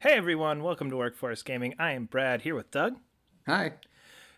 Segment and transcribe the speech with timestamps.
[0.00, 1.74] Hey everyone, welcome to Workforce Gaming.
[1.78, 2.96] I am Brad here with Doug.
[3.46, 3.72] Hi.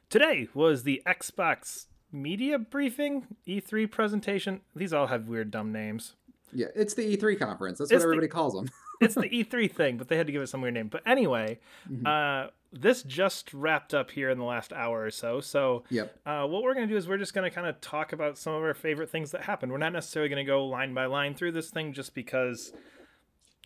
[0.09, 4.63] Today was the Xbox media briefing, E3 presentation.
[4.75, 6.15] These all have weird, dumb names.
[6.53, 7.79] Yeah, it's the E3 conference.
[7.79, 8.69] That's It's what the- everybody calls them.
[9.03, 10.89] It's the E3 thing, but they had to give it some weird name.
[10.89, 11.59] But anyway,
[12.05, 15.41] uh, this just wrapped up here in the last hour or so.
[15.41, 16.19] So Yep.
[16.27, 18.37] uh, what we're going to do is we're just going to kind of talk about
[18.37, 19.73] some of our favorite things that happened.
[19.73, 22.75] We're not necessarily going to go line by line through this thing just because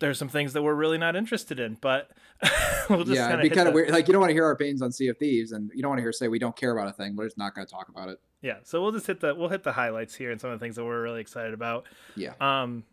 [0.04, 1.78] there's some things that we're really not interested in.
[1.80, 2.10] But
[2.90, 3.90] we'll just yeah, kind it'd be kind of weird.
[3.90, 5.88] Like you don't want to hear our opinions on Sea of Thieves, and you don't
[5.88, 7.16] want to hear say we don't care about a thing.
[7.16, 8.20] We're just not going to talk about it.
[8.42, 10.62] Yeah, so we'll just hit the we'll hit the highlights here and some of the
[10.62, 11.86] things that we're really excited about.
[12.16, 12.34] Yeah.
[12.40, 12.84] Um,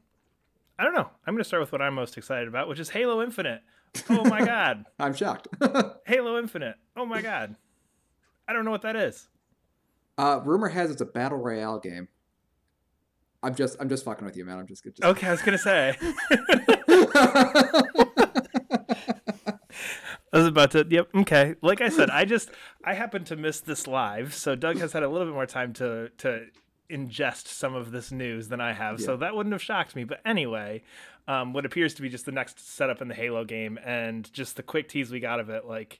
[0.79, 1.09] I don't know.
[1.27, 3.61] I'm going to start with what I'm most excited about, which is Halo Infinite.
[4.09, 5.49] Oh my god, I'm shocked.
[6.07, 6.75] Halo Infinite.
[6.95, 7.57] Oh my god,
[8.47, 9.27] I don't know what that is.
[10.17, 12.07] uh, rumor has it's a battle royale game.
[13.43, 14.59] I'm just I'm just fucking with you, man.
[14.59, 15.03] I'm just, just...
[15.03, 15.97] Okay, I was gonna say.
[20.33, 20.85] I was about to.
[20.89, 21.09] Yep.
[21.15, 21.55] Okay.
[21.61, 22.49] Like I said, I just
[22.83, 25.73] I happened to miss this live, so Doug has had a little bit more time
[25.73, 26.47] to to
[26.89, 29.01] ingest some of this news than I have.
[29.01, 30.03] So that wouldn't have shocked me.
[30.03, 30.83] But anyway,
[31.27, 34.55] um, what appears to be just the next setup in the Halo game, and just
[34.55, 35.99] the quick tease we got of it, like.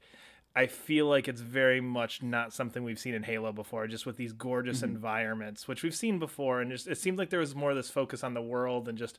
[0.54, 4.18] I feel like it's very much not something we've seen in Halo before, just with
[4.18, 6.60] these gorgeous environments, which we've seen before.
[6.60, 8.98] And just, it seemed like there was more of this focus on the world and
[8.98, 9.18] just,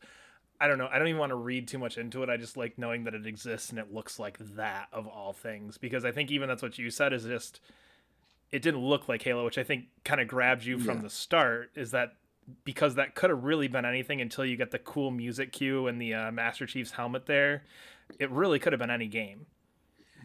[0.63, 0.89] I don't know.
[0.91, 2.29] I don't even want to read too much into it.
[2.31, 5.77] I just like knowing that it exists and it looks like that of all things.
[5.77, 7.61] Because I think even that's what you said is just,
[8.53, 11.03] it didn't look like Halo, which I think kind of grabs you from Yeah.
[11.03, 11.71] the start.
[11.75, 12.13] Is that
[12.65, 16.01] because that could have really been anything until you get the cool music cue and
[16.01, 17.65] the uh, Master Chief's helmet there.
[18.19, 19.47] It really could have been any game.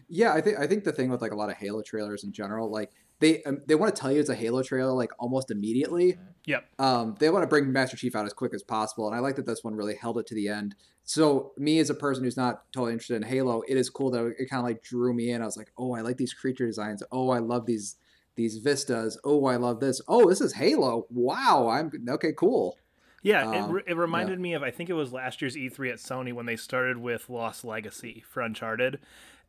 [0.08, 2.32] yeah, I think I think the thing with like a lot of Halo trailers in
[2.32, 5.50] general, like they um, they want to tell you it's a Halo trailer like almost
[5.50, 6.18] immediately.
[6.46, 6.64] Yep.
[6.78, 9.36] Um, they want to bring Master Chief out as quick as possible, and I like
[9.36, 10.74] that this one really held it to the end.
[11.04, 14.34] So me as a person who's not totally interested in Halo, it is cool that
[14.38, 15.42] it kind of like drew me in.
[15.42, 17.02] I was like, oh, I like these creature designs.
[17.10, 17.96] Oh, I love these
[18.36, 19.18] these vistas.
[19.24, 20.00] Oh, I love this.
[20.06, 21.06] Oh, this is Halo.
[21.10, 22.32] Wow, I'm okay.
[22.36, 22.76] Cool.
[23.22, 25.90] Yeah, it, Um, re- it reminded me of I think it was last year's E3
[25.90, 29.00] at Sony when they started with Lost Legacy for Uncharted,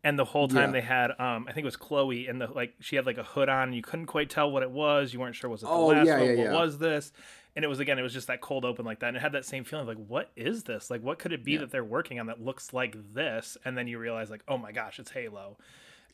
[0.04, 0.80] and the whole time Yeah.
[0.80, 3.24] they had um I think it was Chloe and the like she had like a
[3.24, 5.14] hood on and you couldn't quite tell what it was.
[5.14, 6.26] You weren't sure was it the Oh, last yeah, one?
[6.28, 6.54] yeah, what yeah.
[6.54, 7.12] was this?
[7.56, 9.34] And it was again it was just that cold open like that and it had
[9.34, 10.90] that same feeling like what is this?
[10.90, 11.60] Like what could it be Yeah.
[11.60, 13.58] that they're working on that looks like this?
[13.66, 15.58] And then you realize like oh my gosh it's Halo,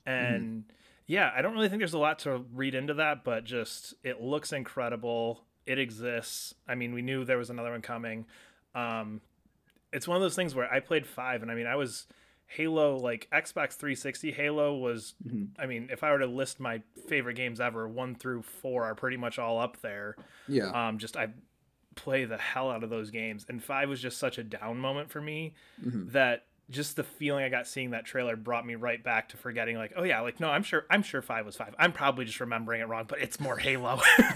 [0.06, 0.64] and
[1.08, 4.20] yeah I don't really think there's a lot to read into that but just it
[4.22, 5.42] looks incredible.
[5.66, 6.54] It exists.
[6.68, 8.26] I mean, we knew there was another one coming.
[8.74, 9.22] Um,
[9.92, 12.06] it's one of those things where I played five, and I mean, I was
[12.48, 14.32] Halo like Xbox 360.
[14.32, 15.50] Halo was, Mhm.
[15.58, 18.94] I mean, if I were to list my favorite games ever, one through four are
[18.96, 20.16] pretty much all up there.
[20.48, 20.70] Yeah.
[20.70, 21.30] Um, just I
[21.96, 25.10] play the hell out of those games, and five was just such a down moment
[25.10, 26.12] for me Mhm.
[26.12, 29.78] that just the feeling I got seeing that trailer brought me right back to forgetting
[29.78, 31.76] like, oh yeah, like no, I'm sure I'm sure five was five.
[31.78, 34.00] I'm probably just remembering it wrong, but it's more Halo.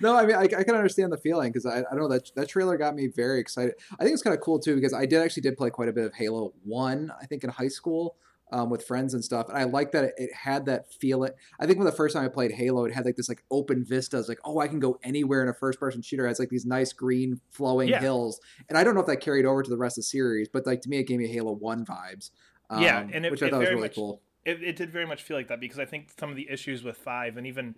[0.00, 2.30] no, I mean I, I can understand the feeling because I, I don't know that
[2.36, 3.74] that trailer got me very excited.
[3.98, 5.92] I think it's kind of cool too because I did actually did play quite a
[5.92, 7.12] bit of Halo One.
[7.20, 8.16] I think in high school
[8.50, 11.24] um, with friends and stuff, and I like that it, it had that feel.
[11.24, 11.36] It.
[11.60, 13.84] I think when the first time I played Halo, it had like this like open
[13.84, 16.24] vistas, like oh I can go anywhere in a first person shooter.
[16.24, 18.00] It has like these nice green flowing Yeah.
[18.00, 20.48] hills, and I don't know if that carried over to the rest of the series,
[20.48, 22.30] but like to me it gave me Halo One vibes.
[22.70, 24.22] Um, Yeah, and it- which I it thought was really much- cool.
[24.44, 26.82] it, it did very much feel like that because I think some of the issues
[26.82, 27.74] with five and even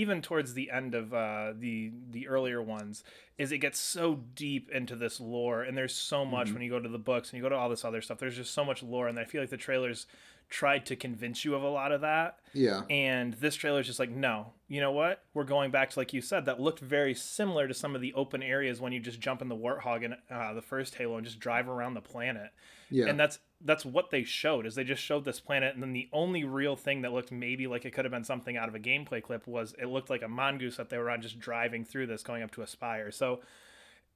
[0.00, 3.04] even towards the end of uh, the the earlier ones
[3.38, 6.52] is it gets so deep into this lore and there's so much Mhm.
[6.54, 8.18] when you go to the books and you go to all this other stuff.
[8.18, 10.06] There's just so much lore and I feel like the trailers
[10.48, 12.82] tried to convince you of a lot of that Yeah.
[12.90, 15.22] and this trailer is just like, no, you know what?
[15.32, 18.12] We're going back to like you said, that looked very similar to some of the
[18.14, 21.24] open areas when you just jump in the warthog in uh, the first Halo and
[21.26, 22.50] just drive around the planet
[22.90, 23.06] Yeah.
[23.06, 26.08] and that's that's what they showed is they just showed this planet and then the
[26.12, 28.78] only real thing that looked maybe like it could have been something out of a
[28.78, 32.06] gameplay clip was it looked like a mongoose that they were on just driving through
[32.06, 33.40] this going up to a spire so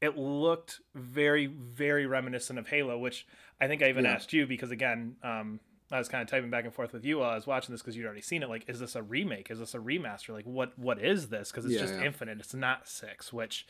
[0.00, 3.27] it looked very very reminiscent of halo which
[3.60, 4.12] i think i even Yeah.
[4.15, 5.61] asked you because again um
[5.93, 7.82] I was kind of typing back and forth with you while I was watching this
[7.82, 8.49] because you'd already seen it.
[8.49, 9.50] Like, is this a remake?
[9.50, 10.31] Is this a remaster?
[10.31, 11.50] Like, what what is this?
[11.50, 12.06] Because it's Yeah, just yeah.
[12.06, 12.38] infinite.
[12.40, 13.35] It's not six.
[13.35, 13.67] Which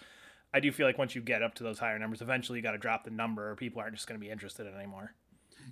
[0.54, 2.70] I do feel like once you get up to those higher numbers, eventually you got
[2.72, 5.12] to drop the number, or people aren't just going to be interested in anymore.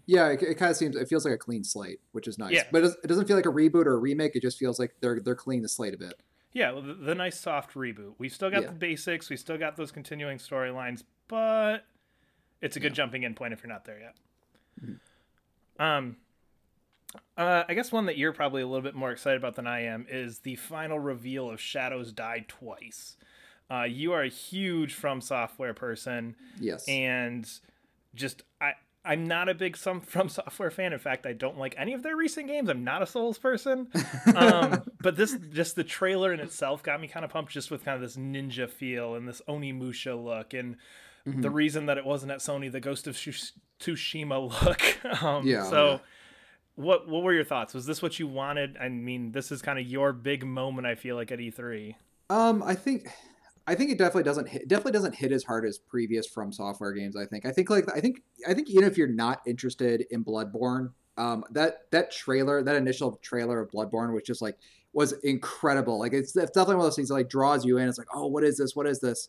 [0.07, 2.53] Yeah, it, it kind of seems it feels like a clean slate, which is nice.
[2.53, 2.65] Yeah.
[2.71, 4.35] But it, does, it doesn't feel like a reboot or a remake.
[4.37, 6.15] It just feels like they're they're cleaning the slate a bit.
[6.53, 8.15] Yeah, well, the, the nice soft reboot.
[8.19, 8.69] We've still got Yeah.
[8.69, 9.31] the basics.
[9.31, 11.85] We still got those continuing storylines, but
[12.61, 14.15] it's a good jumping in point if you're not there yet.
[14.85, 15.83] Mm-hmm.
[15.83, 16.17] Um,
[17.37, 19.85] uh, I guess one that you're probably a little bit more excited about than I
[19.85, 23.17] am is the final reveal of Shadows Die Twice.
[23.71, 26.87] Uh, you are a huge From Software person, Yes.
[26.89, 27.49] and
[28.15, 28.75] just I
[29.05, 30.93] I'm not a big some from software fan.
[30.93, 32.69] In fact, I don't like any of their recent games.
[32.69, 33.89] I'm not a Souls person.
[34.35, 37.85] Um, but this just the trailer in itself got me kind of pumped just with
[37.85, 40.77] kind of this ninja feel and this Onimusha look and
[41.27, 41.41] mm-hmm.
[41.41, 44.83] the reason that it wasn't at Sony, the Ghost of Tsushima look.
[45.23, 45.65] Um, yeah.
[45.65, 45.99] So yeah.
[46.77, 47.75] what what were your thoughts?
[47.75, 48.77] Was this what you wanted?
[48.81, 51.95] I mean, this is kind of your big moment I feel like at E3.
[52.31, 53.11] Um, I think
[53.67, 56.93] I think it definitely doesn't hit definitely doesn't hit as hard as previous from software
[56.93, 57.17] games.
[57.17, 57.47] I think.
[57.47, 61.45] I think like I think I think even if you're not interested in Bloodborne, um,
[61.51, 64.57] that that trailer, that initial trailer of Bloodborne was just like
[64.93, 65.99] was incredible.
[65.99, 67.89] Like it's, it's definitely one of those things that like draws you in.
[67.89, 68.77] It's like, oh, what is this?
[68.77, 69.29] What is this?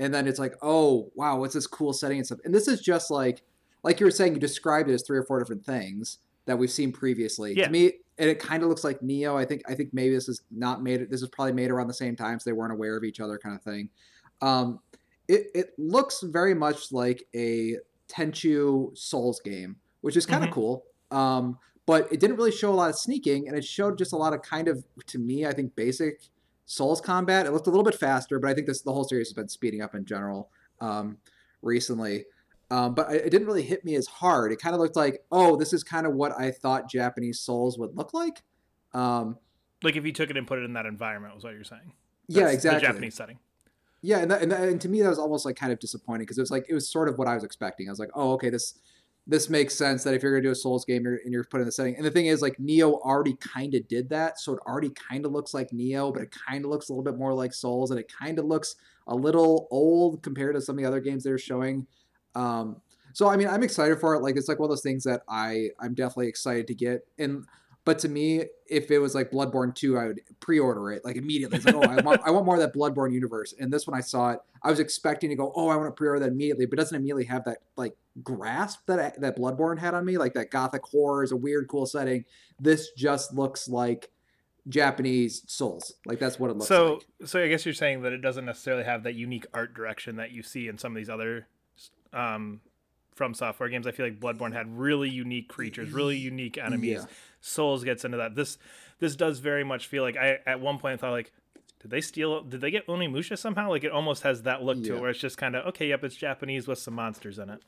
[0.00, 2.40] And then it's like, oh, wow, what's this cool setting and stuff.
[2.44, 3.42] And this is just like,
[3.84, 6.70] like you were saying, you described it as three or four different things that we've
[6.70, 7.54] seen previously.
[7.56, 7.66] Yeah.
[7.66, 9.36] To me, and it kind of looks like Nioh.
[9.36, 11.10] I think I think maybe this is not made.
[11.10, 13.38] This is probably made around the same time, so they weren't aware of each other,
[13.38, 13.88] kind of thing.
[14.40, 14.80] Um,
[15.28, 17.76] it it looks very much like a
[18.08, 20.54] Tenchu Souls game, which is kind of mm-hmm.
[20.54, 20.84] cool.
[21.10, 24.16] Um, but it didn't really show a lot of sneaking, and it showed just a
[24.16, 26.22] lot of kind of, to me, I think basic
[26.66, 27.46] Souls combat.
[27.46, 29.48] It looked a little bit faster, but I think this the whole series has been
[29.48, 30.50] speeding up in general
[30.80, 31.18] um,
[31.62, 32.24] recently.
[32.70, 34.50] Um, but it didn't really hit me as hard.
[34.50, 37.78] It kind of looked like, oh, this is kind of what I thought Japanese Souls
[37.78, 38.42] would look like.
[38.92, 39.38] Um,
[39.82, 41.92] like if you took it and put it in that environment, was what you're saying.
[42.28, 42.80] That's yeah, exactly.
[42.80, 43.38] The Japanese setting.
[44.00, 46.22] Yeah, and, that, and, that, and to me that was almost like kind of disappointing
[46.22, 47.88] because it was like it was sort of what I was expecting.
[47.88, 48.78] I was like, oh, okay, this
[49.26, 51.60] this makes sense that if you're gonna do a Souls game you're, and you're put
[51.60, 51.96] in the setting.
[51.96, 55.24] And the thing is, like Nioh already kind of did that, so it already kind
[55.24, 57.90] of looks like Nioh, but it kind of looks a little bit more like Souls,
[57.90, 58.76] and it kind of looks
[59.06, 61.86] a little old compared to some of the other games they're showing.
[62.34, 62.80] Um,
[63.12, 64.20] so I mean, I'm excited for it.
[64.20, 67.06] Like it's like one of those things that I I'm definitely excited to get.
[67.18, 67.46] And
[67.84, 71.58] but to me, if it was like Bloodborne 2, I would pre-order it like immediately.
[71.58, 73.54] It's like, oh, I want I want more of that Bloodborne universe.
[73.58, 75.92] And this one I saw it, I was expecting to go, oh, I want to
[75.92, 80.04] pre-order that immediately, but doesn't immediately have that like grasp that that Bloodborne had on
[80.04, 80.16] me.
[80.16, 82.24] Like that gothic horror is a weird, cool setting.
[82.58, 84.10] This just looks like
[84.68, 85.92] Japanese Souls.
[86.06, 87.02] Like that's what it looks so, like.
[87.20, 90.16] So so I guess you're saying that it doesn't necessarily have that unique art direction
[90.16, 91.48] that you see in some of these other
[92.14, 92.60] um,
[93.14, 93.86] from software games.
[93.86, 97.00] I feel like Bloodborne had really unique creatures, really unique enemies.
[97.00, 97.06] Yeah.
[97.40, 98.34] Souls gets into that.
[98.34, 98.58] This
[98.98, 101.32] this does very much feel like I at one point thought like
[101.80, 103.68] did they steal did they get Onimusha somehow?
[103.68, 106.02] Like it almost has that look to it where it's just kind of okay, yep,
[106.02, 107.60] it's Japanese with some monsters in it.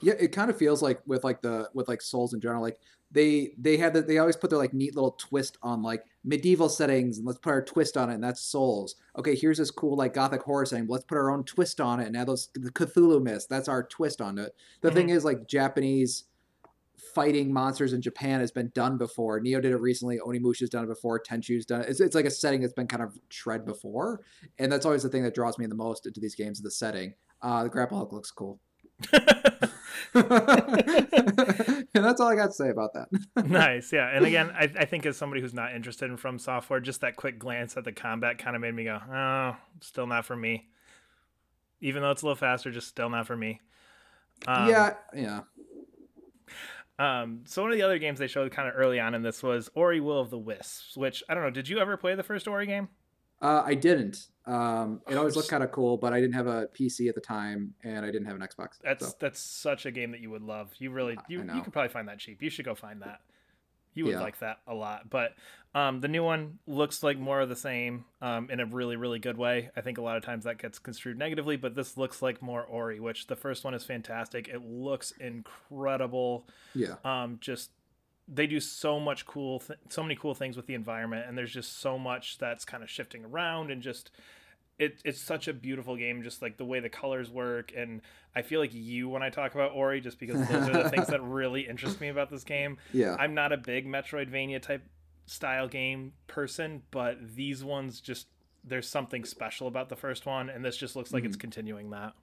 [0.00, 2.78] Yeah, it kind of feels like with like the with like Souls in general, like
[3.14, 6.68] they they had that they always put their like neat little twist on like medieval
[6.68, 8.96] settings and let's put our twist on it and that's souls.
[9.16, 12.06] Okay here's this cool like gothic horror setting let's put our own twist on it
[12.08, 14.54] and add those the cthulhu myths that's our twist on it.
[14.80, 14.96] The mm-hmm.
[14.96, 16.24] thing is like japanese
[17.14, 19.40] fighting monsters in japan has been done before.
[19.40, 21.88] Nioh did it recently onimusha's done it before tenchu's done it.
[21.88, 24.22] It's, it's like a setting that's been kind of tread before
[24.58, 26.70] and that's always the thing that draws me the most into these games of the
[26.70, 27.14] setting.
[27.42, 28.58] Uh the grapple hook looks cool
[30.14, 30.22] and
[31.92, 33.08] that's all I got to say about that.
[33.46, 34.08] nice, yeah.
[34.14, 37.16] And again, I, I think as somebody who's not interested in From Software, just that
[37.16, 40.68] quick glance at the combat kind of made me go, "Oh, still not for me."
[41.80, 43.60] Even though it's a little faster, just still not for me.
[44.46, 45.40] Um, yeah, yeah.
[46.98, 49.42] Um, so one of the other games they showed kind of early on in this
[49.42, 51.50] was Ori Will of the Wisps, which I don't know.
[51.50, 52.88] Did you ever play the first Ori game?
[53.44, 54.28] Uh, I didn't.
[54.46, 57.20] Um, it always looked kind of cool, but I didn't have a PC at the
[57.20, 58.78] time, and I didn't have an Xbox.
[58.82, 59.14] That's so.
[59.20, 60.72] that's such a game that you would love.
[60.78, 62.42] You really you you could probably find that cheap.
[62.42, 63.20] You should go find that.
[63.92, 64.20] You would yeah.
[64.20, 65.10] like that a lot.
[65.10, 65.34] But
[65.74, 69.18] um, the new one looks like more of the same um, in a really really
[69.18, 69.70] good way.
[69.76, 72.64] I think a lot of times that gets construed negatively, but this looks like more
[72.64, 74.48] Ori, which the first one is fantastic.
[74.48, 76.48] It looks incredible.
[76.74, 76.94] Yeah.
[77.04, 77.70] Um, just
[78.26, 81.52] they do so much cool th- so many cool things with the environment and there's
[81.52, 84.10] just so much that's kind of shifting around and just
[84.76, 88.00] it, it's such a beautiful game just like the way the colors work and
[88.34, 91.06] i feel like you when i talk about ori just because those are the things
[91.08, 92.78] that really interest me about this game.
[92.92, 93.16] Yeah.
[93.18, 94.82] I'm not a big metroidvania type
[95.26, 98.26] style game person but these ones just
[98.64, 101.28] there's something special about the first one and this just looks like mm-hmm.
[101.28, 102.14] it's continuing that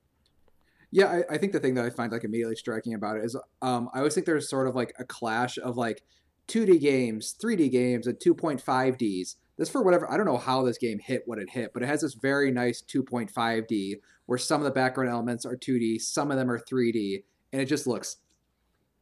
[0.91, 3.35] yeah, I, I, think the thing that I find like immediately striking about it is
[3.61, 6.03] um, I always think there's sort of like a clash of like
[6.47, 9.35] 2D games, 3D games, and 2.5Ds.
[9.57, 11.85] This for whatever I don't know how this game hit what it hit, but it
[11.85, 13.95] has this very nice 2.5D
[14.25, 17.65] where some of the background elements are 2D, some of them are 3D, and it
[17.65, 18.17] just looks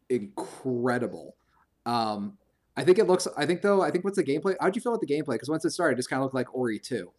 [0.10, 1.36] incredible.
[1.86, 2.38] Um,
[2.78, 3.28] I think it looks.
[3.36, 3.82] I think though.
[3.82, 4.56] I think what's the gameplay?
[4.62, 5.34] How'd you feel with the gameplay?
[5.34, 7.12] Because once it started, it just kind of looked like Ori 2.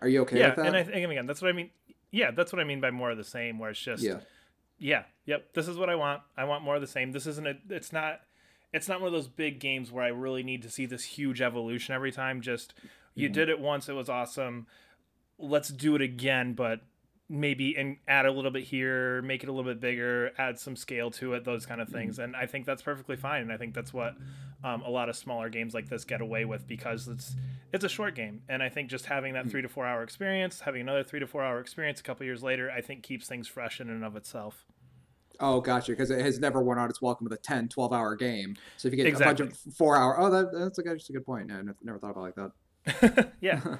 [0.00, 0.66] Are you okay yeah, with that?
[0.66, 1.70] and I think again, that's what I mean
[2.12, 4.20] yeah, that's what I mean by more of the same, where it's just yeah,
[4.78, 5.52] yeah, yep.
[5.54, 6.22] This is what I want.
[6.36, 7.10] I want more of the same.
[7.10, 7.54] This isn't a.
[7.70, 8.20] It's not.
[8.72, 11.40] It's not one of those big games where I really need to see this huge
[11.40, 12.40] evolution every time.
[12.40, 12.74] Just
[13.14, 13.34] you mm-hmm.
[13.34, 14.66] did it once, it was awesome.
[15.38, 16.80] Let's do it again, but
[17.28, 20.76] maybe and add a little bit here, make it a little bit bigger, add some
[20.76, 22.18] scale to it, those kind of things.
[22.18, 23.42] And I think that's perfectly fine.
[23.42, 24.14] And I think that's what
[24.62, 27.34] um, a lot of smaller games like this get away with because it's
[27.72, 28.42] it's a short game.
[28.48, 31.26] And I think just having that three to four hour experience, having another three to
[31.26, 34.14] four hour experience a couple years later, I think keeps things fresh in and of
[34.16, 34.66] itself.
[35.40, 35.92] Oh, gotcha.
[35.92, 38.56] Because it has never worn out its welcome with a 10, 12 hour game.
[38.76, 39.46] So if you get Exactly.
[39.46, 41.46] a bunch of four hour, oh, that, that's a good, that's a good point.
[41.48, 42.52] No, I never, never thought about it like
[43.16, 43.32] that.
[43.40, 43.60] yeah.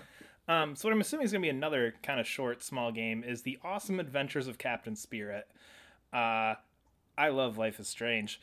[0.48, 3.22] Um, so what I'm assuming is going to be another kind of short, small game
[3.24, 5.46] is the Awesome Adventures of Captain Spirit.
[6.12, 6.54] Uh,
[7.16, 8.40] I love Life is Strange,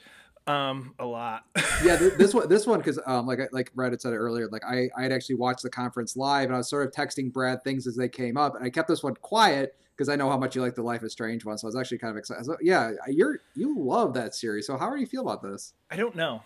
[0.48, 1.44] um, a lot.
[1.84, 4.18] yeah, th- this one, this one, because um, like I- like Brad had said it
[4.18, 6.94] earlier, like I I had actually watched the conference live, and I was sort of
[6.94, 10.16] texting Brad things as they came up, and I kept this one quiet because I
[10.16, 12.12] know how much you like the Life is Strange one, so I was actually kind
[12.12, 12.46] of excited.
[12.46, 15.74] So, yeah, you're you love that series, so how do you feel about this?
[15.92, 16.44] I don't know.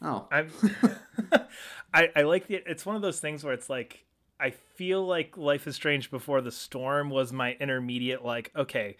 [0.00, 0.50] Oh, I'm,
[1.92, 2.62] I I like the.
[2.66, 4.04] It's one of those things where it's like
[4.40, 8.24] I feel like Life is Strange before the storm was my intermediate.
[8.24, 8.96] Like okay,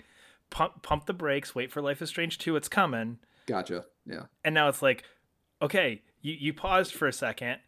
[0.51, 3.19] pump pump the brakes, wait for Life is Strange two, it's coming.
[3.47, 3.85] gotcha.
[4.07, 5.05] Yeah, And now it's like,
[5.61, 7.59] okay, you you paused for a second.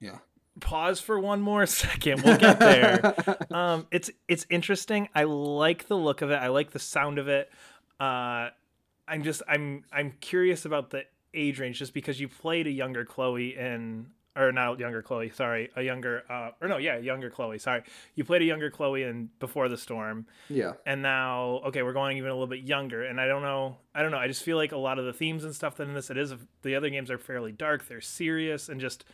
[0.00, 0.18] yeah.
[0.60, 2.22] pause for one more second.
[2.22, 3.36] We'll get there.
[3.50, 5.08] um, it's it's interesting.
[5.14, 6.36] I like the look of it.
[6.36, 7.50] I like the sound of it.
[8.00, 8.48] Uh,
[9.06, 13.04] I'm just I'm I'm curious about the age range, just because you played a younger
[13.04, 17.58] Chloe in or not younger Chloe, sorry, a younger uh, or no, yeah, younger Chloe.
[17.58, 17.82] Sorry,
[18.14, 20.72] you played a younger Chloe in Before the Storm, yeah.
[20.84, 23.04] and now okay, we're going even a little bit younger.
[23.04, 24.18] And I don't know, I don't know.
[24.18, 26.18] I just feel like a lot of the themes and stuff that in this it
[26.18, 26.34] is.
[26.62, 27.88] The other games are fairly dark.
[27.88, 29.04] They're serious and just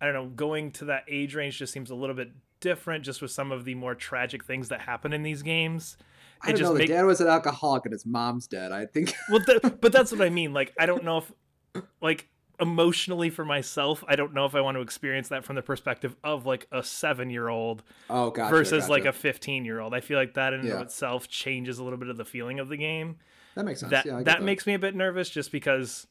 [0.00, 0.26] I don't know.
[0.26, 3.64] Going to that age range just seems a little bit different, just with some of
[3.64, 5.96] the more tragic things that happen in these games.
[6.42, 6.74] I don't know.
[6.74, 8.72] The dad was an alcoholic and his mom's dead.
[8.72, 9.14] I think.
[9.28, 9.40] well,
[9.80, 10.54] but that's what I mean.
[10.54, 12.28] Like I don't know if like
[12.60, 16.16] emotionally for myself, I don't know if I want to experience that from the perspective
[16.22, 18.54] of like a seven year old oh, gotcha.
[18.54, 18.92] versus gotcha.
[18.92, 19.94] like a 15 year old.
[19.94, 20.74] I feel like that in and Yeah.
[20.76, 23.16] of itself changes a little bit of the feeling of the game.
[23.54, 23.90] that makes sense.
[23.90, 26.06] That yeah, get that makes me a bit nervous just because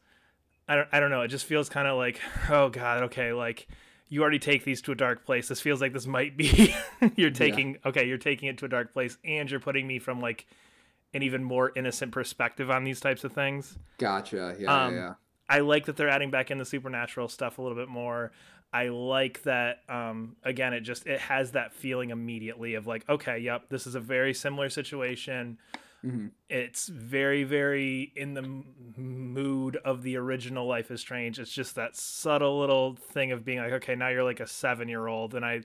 [0.67, 1.21] I don't I don't know.
[1.21, 3.67] It just feels kind of like oh god, okay, like
[4.09, 5.47] you already take these to a dark place.
[5.47, 6.73] This feels like this might be
[7.15, 10.19] you're taking okay, you're taking it to a dark place and you're putting me from
[10.19, 10.47] like
[11.13, 13.77] an even more innocent perspective on these types of things.
[13.97, 14.55] Gotcha.
[14.59, 15.13] Yeah, Um, yeah, yeah.
[15.49, 18.31] I like that they're adding back in the supernatural stuff a little bit more.
[18.71, 23.39] I like that um again it just it has that feeling immediately of like okay,
[23.39, 25.57] yep, this is a very similar situation.
[26.03, 28.65] hmm It's very very in the m-
[28.97, 31.39] mood of the original Life is Strange.
[31.39, 35.35] It's just that subtle little thing of being like okay, now you're like a 7-year-old
[35.35, 35.61] and I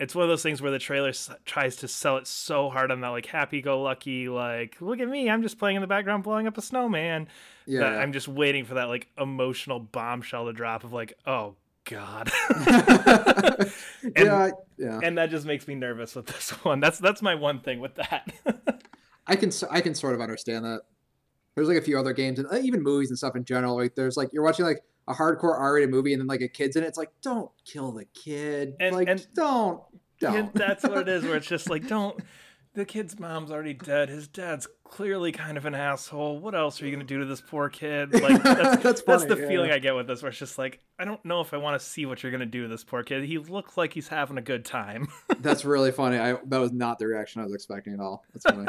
[0.00, 2.90] it's one of those things where the trailer s- tries to sell it so hard
[2.90, 6.46] on that like happy-go-lucky like look at me, I'm just playing in the background blowing
[6.46, 7.28] up a snowman
[7.66, 7.80] Yeah.
[7.80, 7.86] yeah.
[7.98, 12.30] I'm just waiting for that like emotional bombshell to drop of like, oh god,
[14.16, 15.00] yeah, yeah.
[15.02, 16.80] and that just makes me nervous with this one.
[16.80, 18.32] That's that's my one thing with that.
[19.26, 20.82] I can I can sort of understand that.
[21.54, 23.76] There's like a few other games and uh, even movies and stuff in general.
[23.76, 26.76] Like there's like you're watching like a hardcore R-rated movie and then like a kid's
[26.76, 26.86] in it.
[26.86, 28.74] It's like don't kill the kid.
[28.80, 29.80] And- like and- don't
[30.20, 30.54] don't.
[30.54, 31.24] that's what it is.
[31.24, 32.18] Where it's just like, don't.
[32.74, 34.08] The kid's mom's already dead.
[34.08, 36.40] His dad's clearly kind of an asshole.
[36.40, 38.12] What else are you gonna do to this poor kid?
[38.20, 39.70] Like that's, That's that's the funny, feeling.
[39.70, 40.22] I get with this.
[40.22, 42.46] Where it's just like, I don't know if I want to see what you're gonna
[42.46, 43.22] do to this poor kid.
[43.24, 45.06] He looks like he's having a good time.
[45.38, 46.18] That's really funny.
[46.18, 48.24] I that was not the reaction I was expecting at all.
[48.32, 48.66] That's funny.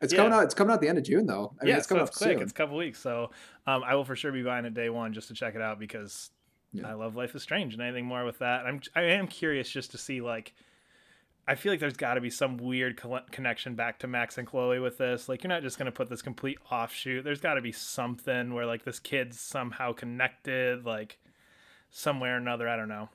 [0.00, 0.18] It's Yeah.
[0.18, 0.44] coming out.
[0.44, 1.54] It's coming out the end of June though.
[1.60, 2.34] I mean, yeah, it's so coming it's up quick.
[2.38, 2.42] soon.
[2.42, 3.30] It's a couple weeks, so
[3.66, 5.78] um, I will for sure be buying it day one just to check it out
[5.78, 6.30] because
[6.72, 6.88] Yeah.
[6.88, 8.66] I love Life is Strange and anything more with that.
[8.66, 10.52] I'm I am curious just to see like.
[11.48, 14.48] I feel like there's got to be some weird coll- connection back to Max and
[14.48, 15.28] Chloe with this.
[15.28, 17.22] Like, you're not just gonna put this complete offshoot.
[17.22, 21.18] There's got to be something where like this kid's somehow connected, like
[21.90, 22.68] somewhere or another.
[22.68, 23.08] I don't know.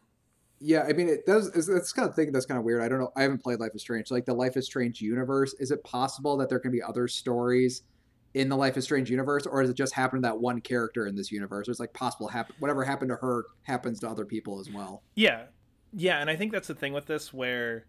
[0.64, 1.48] Yeah, I mean, it does.
[1.56, 2.84] It's, it's kind of thing that's kind of weird.
[2.84, 3.12] I don't know.
[3.18, 4.12] I haven't played Life is Strange.
[4.12, 7.82] Like the Life is Strange universe, is it possible that there can be other stories
[8.36, 11.08] in the Life is Strange universe, or does it just happen to that one character
[11.08, 11.68] in this universe?
[11.68, 15.02] Or it's like possible happen whatever happened to her happens to other people as well.
[15.16, 15.46] Yeah.
[15.94, 17.86] Yeah, and I think that's the thing with this where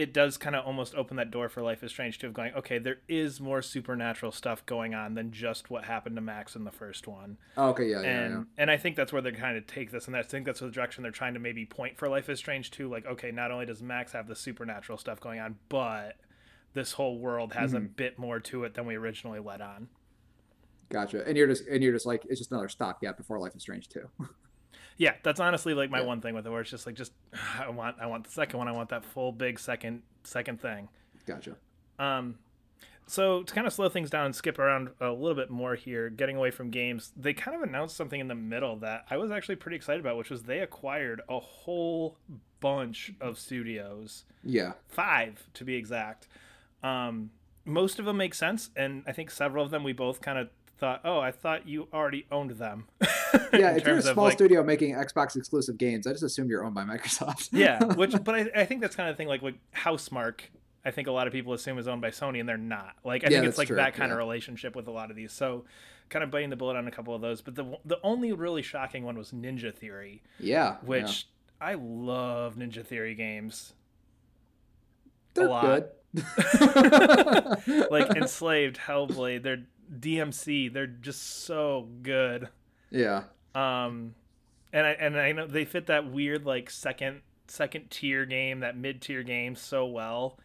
[0.00, 2.54] it does kind of almost open that door for Life is Strange two of going,
[2.54, 6.64] okay, there is more supernatural stuff going on than just what happened to Max in
[6.64, 7.36] the first one.
[7.56, 8.42] Oh, okay, yeah, yeah, and yeah.
[8.58, 10.70] and I think that's where they kind of take this and I think that's the
[10.70, 12.88] direction they're trying to maybe point for Life is Strange two.
[12.88, 16.16] Like, okay, not only does Max have the supernatural stuff going on, but
[16.72, 17.96] this whole world has a Mhm.
[17.96, 19.88] bit more to it than we originally let on.
[20.88, 21.26] Gotcha.
[21.26, 23.88] And you're just and you're just like it's just another stopgap before Life is Strange
[23.88, 24.08] two.
[24.96, 26.06] Yeah, that's honestly like my Yeah.
[26.06, 27.12] one thing with it, where it's just like, just
[27.58, 30.88] I want, I want the second one, I want that full big second, second thing.
[31.26, 31.56] gotcha.
[31.98, 32.38] Um,
[33.06, 36.10] so to kind of slow things down and skip around a little bit more here,
[36.10, 39.30] getting away from games, they kind of announced something in the middle that I was
[39.32, 42.16] actually pretty excited about, which was they acquired a whole
[42.60, 44.24] bunch of studios.
[44.44, 44.72] Yeah.
[44.88, 46.28] Five to be exact.
[46.82, 47.30] Um,
[47.64, 50.48] most of them make sense, and I think several of them we both kind of
[50.80, 52.86] thought, oh, I thought you already owned them.
[53.52, 56.64] yeah, if you're a small like, studio making Xbox exclusive games, I just assume you're
[56.64, 57.50] owned by Microsoft.
[57.52, 60.40] yeah, which, but I, I think that's kind of the thing like with Housemarque.
[60.82, 62.96] I think a lot of people assume is owned by Sony, and they're not.
[63.04, 63.76] Like, I yeah, think it's like true.
[63.76, 64.14] that kind yeah.
[64.14, 65.30] of relationship with a lot of these.
[65.30, 65.66] So,
[66.08, 67.42] kind of biting the bullet on a couple of those.
[67.42, 70.22] But the the only really shocking one was Ninja Theory.
[70.38, 71.26] Yeah, which
[71.60, 71.66] yeah.
[71.68, 73.74] I love Ninja Theory games.
[75.34, 75.64] They're a lot.
[75.64, 75.90] good.
[77.90, 79.66] like Enslaved, Hellblade, they're
[79.98, 80.72] DMC.
[80.72, 82.48] They're just so good.
[82.90, 83.24] Yeah.
[83.54, 84.14] Um,
[84.72, 88.76] and I and I know they fit that weird like second second tier game, that
[88.76, 90.38] mid tier game so well.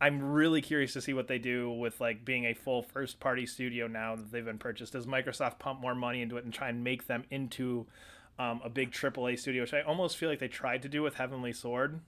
[0.00, 3.46] I'm really curious to see what they do with like being a full first party
[3.46, 4.94] studio now that they've been purchased.
[4.94, 7.86] Does Microsoft pump more money into it and try and make them into
[8.36, 11.14] um, a big AAA studio, which I almost feel like they tried to do with
[11.14, 12.00] Heavenly Sword?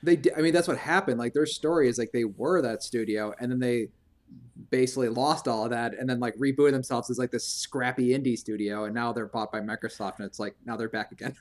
[0.00, 1.18] They, did, I mean, that's what happened.
[1.18, 3.88] Like their story is like they were that studio, and then they
[4.70, 8.38] basically lost all of that and then like rebooted themselves as like this scrappy indie
[8.38, 11.36] studio and now they're bought by Microsoft and it's like now they're back again.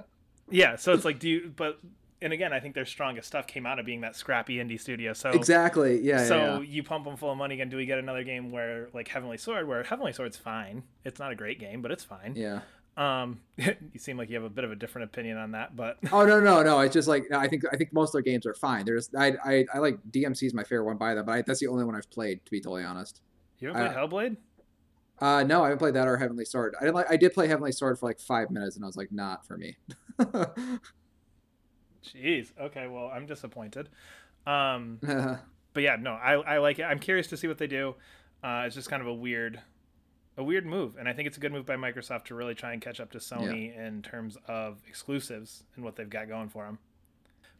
[0.50, 1.78] yeah, so it's like do you but
[2.22, 5.12] and again, I think their strongest stuff came out of being that scrappy indie studio.
[5.12, 6.26] So exactly, yeah.
[6.26, 6.60] So yeah, yeah.
[6.60, 7.70] you pump them full of money again.
[7.70, 10.82] Do we get another game where like Heavenly Sword, where Heavenly Sword's fine?
[11.04, 12.34] It's not a great game, but it's fine.
[12.36, 12.60] Yeah.
[12.96, 15.98] Um, you seem like you have a bit of a different opinion on that, but
[16.12, 18.46] oh no no no, it's just like I think I think most of their games
[18.46, 18.84] are fine.
[18.84, 21.60] There's I I, I like DMC is my favorite one by them, but I, that's
[21.60, 23.22] the only one I've played to be totally honest.
[23.58, 24.36] You haven't played uh, Hellblade?
[25.20, 26.74] Uh, no, I haven't played that or Heavenly Sword.
[26.80, 28.96] I did like I did play Heavenly Sword for like five minutes, and I was
[28.96, 29.76] like, not for me.
[32.04, 32.52] Jeez.
[32.58, 32.86] Okay.
[32.86, 33.90] Well, I'm disappointed.
[34.46, 34.98] Um,
[35.74, 36.84] but yeah, no, I I like it.
[36.84, 37.94] I'm curious to see what they do.
[38.42, 39.60] Uh, it's just kind of a weird
[40.40, 42.72] a weird move, and I think it's a good move by Microsoft to really try
[42.72, 43.86] and catch up to Sony yeah.
[43.86, 46.78] in terms of exclusives and what they've got going for them.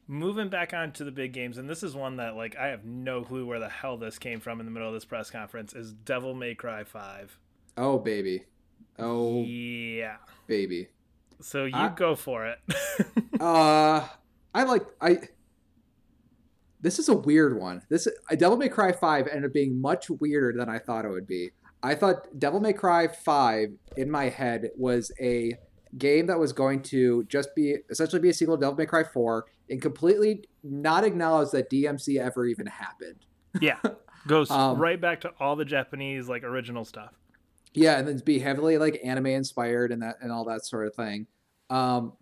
[0.09, 2.85] Moving back on to the big games, and this is one that like I have
[2.85, 5.75] no clue where the hell this came from in the middle of this press conference.
[5.75, 7.39] Is Devil May Cry Five?
[7.77, 8.45] Oh baby,
[8.99, 10.89] oh yeah, baby.
[11.41, 12.59] So you I, go for it.
[13.41, 14.09] uh,
[14.55, 15.19] I like I.
[16.81, 17.83] This is a weird one.
[17.91, 21.27] This Devil May Cry Five ended up being much weirder than I thought it would
[21.27, 21.51] be.
[21.83, 25.55] I thought Devil May Cry 5 in my head was a
[25.99, 29.05] game that was going to just be essentially be a sequel to Devil May Cry
[29.05, 33.27] 4 and completely not acknowledge that DMC ever even happened.
[33.61, 33.81] Yeah.
[34.29, 37.15] Goes um, right back to all the Japanese like original stuff.
[37.75, 40.95] Yeah, and then be heavily like anime inspired and that and all that sort of
[40.95, 41.27] thing.
[41.69, 42.13] Um,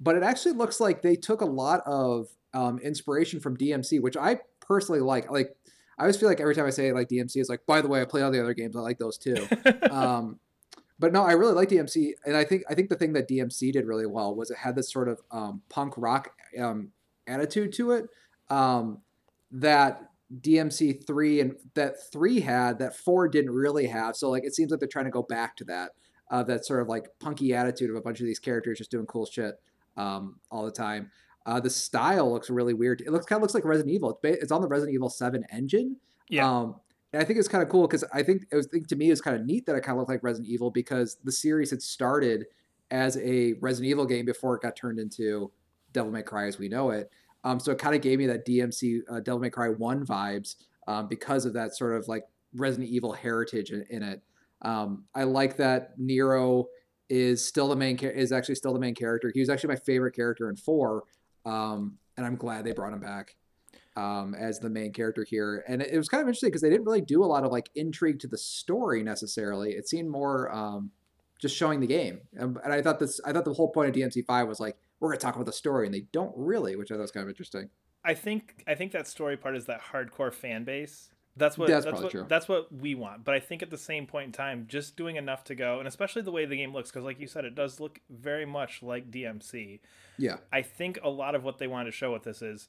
[0.00, 4.16] but it actually looks like they took a lot of um, inspiration from DMC, which
[4.16, 5.30] I personally like.
[5.30, 5.56] Like
[5.98, 8.00] I always feel like every time I say like DMC, it's like, by the way,
[8.00, 8.76] I play all the other games.
[8.76, 9.48] I like those too.
[9.90, 10.38] um,
[10.98, 13.72] but no, I really like DMC, and I think I think the thing that DMC
[13.72, 16.90] did really well was it had this sort of um, punk rock um,
[17.26, 18.08] attitude to it
[18.50, 18.98] um,
[19.52, 24.16] that DMC three and that three had that four didn't really have.
[24.16, 25.92] So like it seems like they're trying to go back to that
[26.30, 29.06] uh, that sort of like punky attitude of a bunch of these characters just doing
[29.06, 29.60] cool shit
[29.96, 31.10] um, all the time.
[31.48, 33.00] Uh, the style looks really weird.
[33.00, 34.10] It looks kind of looks like Resident Evil.
[34.10, 35.96] It's, ba- it's on the Resident Evil Seven engine.
[36.28, 36.46] Yeah.
[36.46, 36.76] Um,
[37.14, 39.06] and I think it's kind of cool because I think it was think to me
[39.06, 41.32] it was kind of neat that it kind of looked like Resident Evil because the
[41.32, 42.44] series had started
[42.90, 45.50] as a Resident Evil game before it got turned into
[45.94, 47.10] Devil May Cry as we know it.
[47.44, 50.56] Um, so it kind of gave me that DMC uh, Devil May Cry One vibes
[50.86, 54.20] um, because of that sort of like Resident Evil heritage in, in it.
[54.60, 56.66] Um, I like that Nero
[57.08, 59.30] is still the main is actually still the main character.
[59.32, 61.04] He was actually my favorite character in four.
[61.48, 63.36] Um, and I'm glad they brought him back
[63.96, 65.64] um, as the main character here.
[65.66, 67.70] And it, was kind of interesting because they didn't really do a lot of like
[67.74, 69.72] intrigue to the story necessarily.
[69.72, 70.90] It seemed more um,
[71.40, 72.20] just showing the game.
[72.34, 74.76] And, and I thought this, I thought the whole point of DMC five was like
[75.00, 77.10] we're going to talk about the story, and they don't really, which I thought was
[77.12, 77.70] kind of interesting.
[78.04, 81.84] I think I think that story part is that hardcore fan base that's what that's,
[81.84, 82.26] that's what true.
[82.28, 83.24] that's what we want.
[83.24, 85.88] But I think at the same point in time, just doing enough to go, and
[85.88, 88.82] especially the way the game looks, because like you said, it does look very much
[88.82, 89.80] like DMC.
[90.16, 92.68] Yeah, I think a lot of what they wanted to show with this is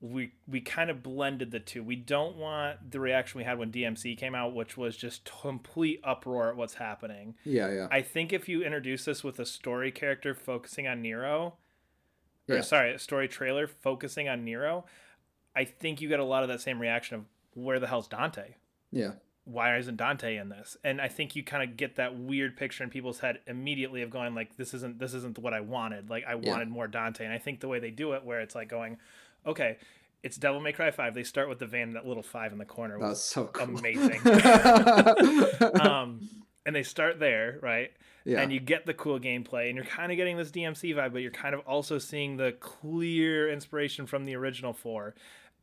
[0.00, 1.82] we we kind of blended the two.
[1.82, 6.00] We don't want the reaction we had when DMC came out, which was just complete
[6.04, 7.34] uproar at what's happening.
[7.44, 7.88] Yeah, yeah.
[7.90, 11.54] I think if you introduce this with a story character focusing on Nero,
[12.48, 12.60] or yeah.
[12.60, 14.84] sorry, a story trailer focusing on Nero,
[15.56, 18.54] I think you get a lot of that same reaction of where the hell's Dante?
[18.90, 19.12] Yeah.
[19.44, 20.76] Why isn't Dante in this?
[20.84, 24.10] And I think you kind of get that weird picture in people's head immediately of
[24.10, 26.08] going like, this isn't this isn't what I wanted.
[26.08, 27.24] Like I wanted more Dante.
[27.24, 28.96] And I think the way they do it, where it's like going,
[29.46, 29.76] okay,
[30.22, 31.14] it's Devil May Cry Five.
[31.14, 33.76] They start with the van, that little five in the corner was, was so cool.
[33.76, 34.20] amazing.
[35.80, 36.26] um,
[36.64, 37.92] and they start there, right?
[38.24, 38.40] Yeah.
[38.40, 41.20] And you get the cool gameplay, and you're kind of getting this DMC vibe, but
[41.20, 45.14] you're kind of also seeing the clear inspiration from the original four.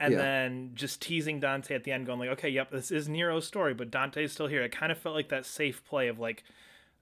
[0.02, 0.18] And Yeah.
[0.20, 3.74] then just teasing Dante at the end, going like, "Okay, yep, this is Nero's story,
[3.76, 6.44] but Dante's still here." It kind of felt like that safe play of like,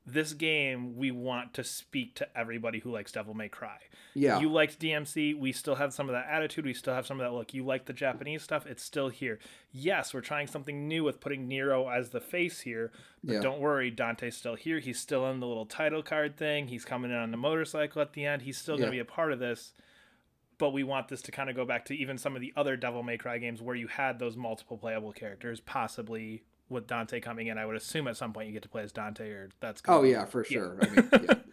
[0.06, 3.78] this game we want to speak to everybody who likes Devil May Cry.
[4.16, 4.40] yeah.
[4.40, 7.26] You liked DMC, we still have some of that attitude, we still have some of
[7.26, 7.54] that look.
[7.54, 9.38] You like the Japanese stuff, it's still here.
[9.72, 12.92] Yes, we're trying something new with putting Nero as the face here,
[13.24, 13.42] but Yeah.
[13.42, 14.80] don't worry, Dante's still here.
[14.80, 16.70] He's still in the little title card thing.
[16.70, 18.42] He's coming in on the motorcycle at the end.
[18.42, 18.88] He's still going Yeah.
[18.88, 19.74] to be a part of this.
[20.60, 22.76] But we want this to kind of go back to even some of the other
[22.78, 27.48] Devil May Cry games where you had those multiple playable characters, possibly with Dante coming
[27.48, 27.58] in.
[27.58, 30.04] I would assume at some point you get to play as Dante, or that's Oh
[30.04, 30.78] yeah, for sure.
[30.82, 31.10] I mean,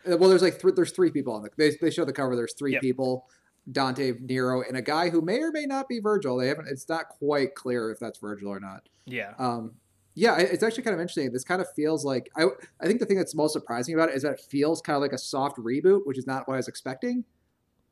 [0.07, 0.15] yeah.
[0.17, 1.51] well, there's like th- there's three people on the.
[1.57, 2.37] They they show the cover.
[2.37, 2.83] There's three Yep.
[2.83, 3.27] people:
[3.71, 6.37] Dante, Nero, and a guy who may or may not be Virgil.
[6.37, 6.67] They haven't.
[6.69, 8.89] It's not quite clear if that's Virgil or not.
[9.07, 9.33] yeah.
[9.39, 9.75] Um,
[10.19, 11.31] yeah, it's actually kind of interesting.
[11.31, 12.47] This kind of feels like I.
[12.81, 15.03] I think the thing that's most surprising about it is that it feels kind of
[15.03, 17.25] like a soft reboot, which is not what I was expecting.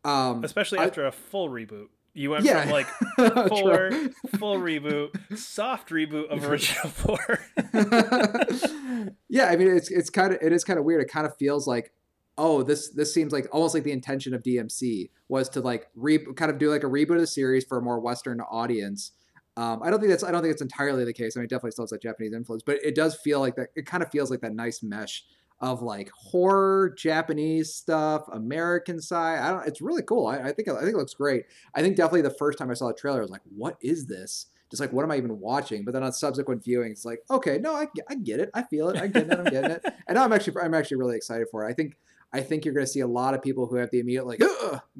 [0.05, 1.87] Um, Especially after a full reboot.
[2.17, 2.63] You went Yeah.
[2.63, 2.87] from like
[3.49, 3.91] four,
[4.39, 7.19] full reboot, soft reboot of original four.
[9.29, 11.03] yeah, I mean it's it's kind of it is kind of weird.
[11.03, 11.93] It kind of feels like
[12.39, 16.19] oh this this seems like almost like the intention of DMC was to like re
[16.35, 19.13] kind of do like a reboot of the series for a more Western audience.
[19.57, 21.37] Um, I don't think that's I don't think it's entirely the case.
[21.37, 23.69] I mean, it definitely still has that Japanese influence, but it does feel like that.
[23.77, 25.25] It kind of feels like that nice mesh
[25.61, 29.39] of like horror, Japanese stuff, American side.
[29.39, 29.67] I don't.
[29.67, 30.27] It's really cool.
[30.27, 31.45] I, I think I think it looks great.
[31.75, 34.07] I think definitely the first time I saw the trailer, I was like, "What is
[34.07, 35.85] this?" Just like, what am I even watching?
[35.85, 38.51] But then on subsequent viewings, it's like, okay, no, I, I get it.
[38.55, 38.97] I feel it.
[38.97, 39.39] I get it.
[39.39, 39.85] I'm getting it.
[40.09, 41.71] And I'm actually I'm actually really excited for it.
[41.71, 41.97] I think
[42.33, 44.43] I think you're going to see a lot of people who have the immediate like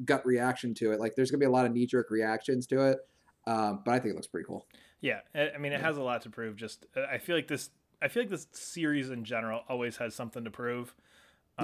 [0.05, 0.99] gut reaction to it.
[1.01, 2.99] Like there's going to be a lot of knee jerk reactions to it.
[3.47, 4.65] Um, but I think it looks pretty cool.
[5.01, 6.55] yeah, I mean, it has a lot to prove.
[6.55, 7.69] Just uh, I feel like this.
[8.01, 10.93] I feel like this series in general always has something to prove.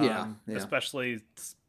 [0.00, 0.56] Yeah, Um, yeah.
[0.56, 1.20] Especially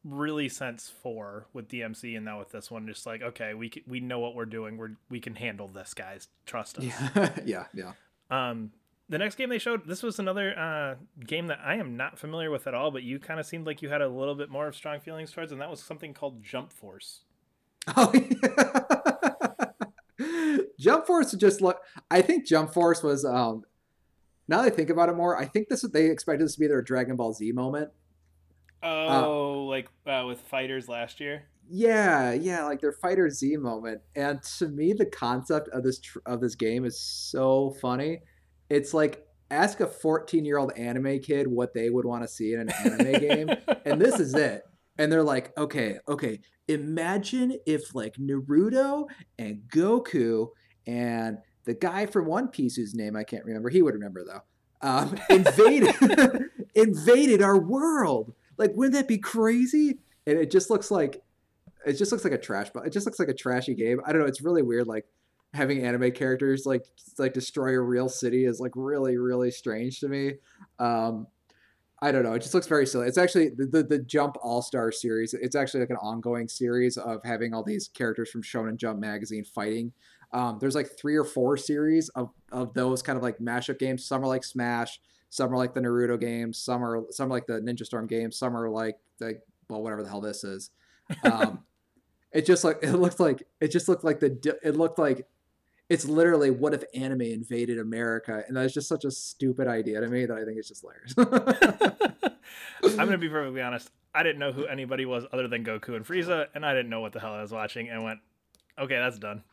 [0.06, 3.84] really since four with DMC and now with this one, just like okay, we c-
[3.88, 4.78] we know what we're doing.
[4.78, 6.28] We're we can handle this, guys.
[6.46, 6.86] Trust us.
[6.86, 7.92] Yeah, yeah, yeah.
[8.32, 8.72] Um,
[9.10, 10.96] the next game they showed, this was another uh,
[11.26, 13.82] game that I am not familiar with at all, but you kind of seemed like
[13.82, 16.42] you had a little bit more of strong feelings towards, and that was something called
[16.44, 17.22] Jump Force.
[17.98, 19.66] Oh, yeah.
[20.80, 21.80] Jump Force just look.
[22.10, 23.26] I think Jump Force was.
[23.26, 23.64] um
[24.48, 26.60] Now that I think about it more, I think this what they expected this to
[26.60, 27.90] be their Dragon Ball Z moment.
[28.84, 31.44] Oh, like uh, with fighters last year.
[31.70, 34.02] Yeah, yeah, like their Fighter Z moment.
[34.16, 38.20] And to me, the concept of this tr- of this game is so funny.
[38.70, 42.54] It's like ask a 14 year old anime kid what they would want to see
[42.54, 43.50] in an anime game,
[43.86, 44.64] and this is it.
[44.98, 49.08] And they're like, okay, okay, imagine if like Naruto
[49.40, 50.50] and Goku
[50.86, 54.42] and the guy from One Piece whose name I can't remember, he would remember though,
[54.82, 55.96] um, invaded
[56.76, 58.34] invaded our world.
[58.58, 60.00] Like, wouldn't that be crazy?
[60.28, 61.22] And it just looks like
[61.86, 64.12] it just looks like a trash but it just looks like a trashy game i
[64.12, 65.06] don't know it's really weird like
[65.54, 66.86] having anime characters like
[67.18, 70.34] like destroy a real city is like really really strange to me
[70.80, 71.28] um
[72.02, 74.92] i don't know it just looks very silly it's actually the the, the jump all-star
[74.92, 79.00] series it's actually like an ongoing series of having all these characters from shonen jump
[79.00, 79.92] magazine fighting
[80.34, 84.06] um there's like three or four series of of those kind of like mashup games
[84.06, 87.48] some are like smash some are like the naruto games some are some are like
[87.48, 90.72] the ninja storm games some are like the well whatever the hell this is
[91.24, 91.60] um
[92.32, 95.28] it just like it looked like it just looked like the it looked like
[95.90, 100.08] it's literally what if anime invaded America, and that's just such a stupid idea to
[100.08, 101.14] me that I think it's just hilarious.
[103.00, 103.92] I'm gonna be perfectly honest.
[104.16, 107.02] I didn't know who anybody was other than Goku and Frieza, and I didn't know
[107.02, 108.20] what the hell I was watching, and went,
[108.80, 109.44] "Okay, that's done."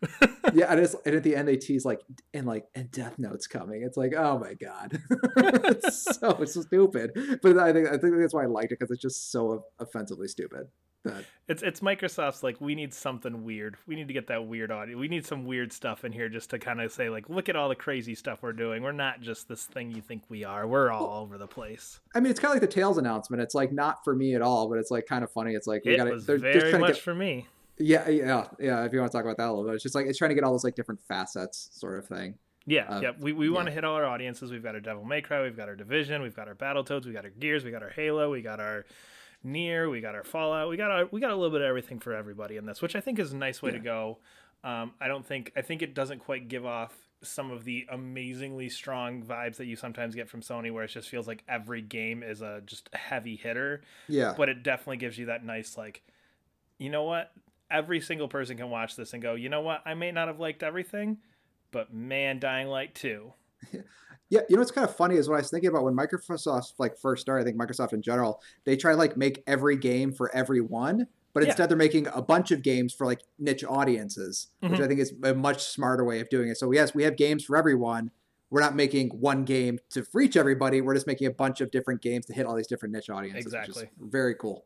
[0.54, 2.00] yeah, and, it's, and at the end they tease like
[2.34, 3.82] and like and Death Note's coming.
[3.82, 5.00] It's like oh my god,
[5.36, 7.12] it's so stupid.
[7.42, 10.28] But I think I think that's why I liked it because it's just so offensively
[10.28, 10.68] stupid.
[11.04, 13.76] That It's it's Microsoft's like we need something weird.
[13.86, 14.98] We need to get that weird audio.
[14.98, 17.56] We need some weird stuff in here just to kind of say like, look at
[17.56, 18.82] all the crazy stuff we're doing.
[18.82, 20.66] We're not just this thing you think we are.
[20.66, 22.00] We're all over the place.
[22.14, 23.42] I mean, it's kind of like the Tales announcement.
[23.42, 25.54] It's like not for me at all, but it's like kind of funny.
[25.54, 27.46] It's like we It got was they're very just much get for me.
[27.80, 28.84] Yeah, yeah, yeah.
[28.84, 30.30] If you want to talk about that a little bit, it's just like it's trying
[30.30, 32.34] to get all those like different facets, sort of thing.
[32.66, 33.12] Yeah, Uh, yeah.
[33.18, 34.52] We, we want to hit all our audiences.
[34.52, 37.12] We've got our Devil May Cry, we've got our Division, we've got our Battletoads, we
[37.12, 38.84] got our Gears, we got our Halo, we got our
[39.44, 40.68] NieR, we got our Fallout.
[40.68, 42.94] We got our we got a little bit of everything for everybody in this, which
[42.94, 44.18] I think is a nice way to go.
[44.62, 48.68] Um, I don't think I think it doesn't quite give off some of the amazingly
[48.68, 52.22] strong vibes that you sometimes get from Sony, where it just feels like every game
[52.22, 53.82] is a just heavy hitter.
[54.08, 56.02] Yeah, But it definitely gives you that nice like,
[56.78, 57.32] you know what?
[57.70, 59.82] Every single person can watch this and go, you know what?
[59.86, 61.18] I may not have liked everything,
[61.70, 63.32] but man, Dying Light two.
[64.32, 66.74] Yeah, you know what's kind of funny is when I was thinking about when Microsoft
[66.78, 70.12] like first started, I think Microsoft in general, they try to like make every game
[70.12, 71.48] for everyone, but Yeah.
[71.48, 74.84] instead they're making a bunch of games for like niche audiences, which Mhm.
[74.84, 76.58] I think is a much smarter way of doing it.
[76.58, 78.12] So yes, we have games for everyone.
[78.50, 80.80] We're not making one game to reach everybody.
[80.80, 83.46] We're just making a bunch of different games to hit all these different niche audiences.
[83.46, 83.90] which Exactly.
[83.98, 84.64] very cool.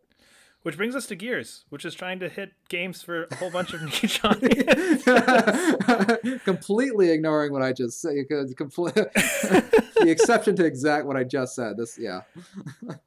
[0.65, 3.75] Which brings us to Gears, which is trying to hit games for a whole bunch
[3.75, 5.05] of niche audience.
[6.45, 8.15] Completely ignoring what I just said.
[8.57, 11.77] Complete, the exception to exact what I just said.
[11.77, 12.23] This, yeah.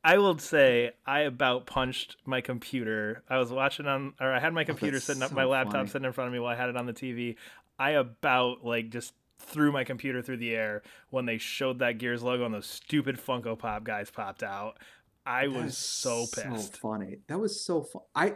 [0.03, 3.23] I will say I about punched my computer.
[3.27, 5.45] I was watching on, or I had my oh, computer that's sitting up, so my
[5.45, 5.87] laptop funny.
[5.89, 7.37] sitting in front of me while I had it on the TV.
[7.79, 12.23] I about like just threw my computer through the air when they showed that Gears
[12.23, 14.77] logo and those stupid Funko Pop guys popped out.
[15.27, 16.77] I That was so pissed.
[16.77, 17.17] funny.
[17.27, 18.01] That was so fun.
[18.15, 18.35] I